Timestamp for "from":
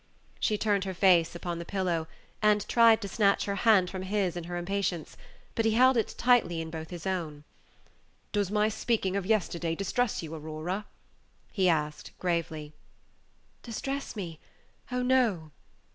3.91-4.01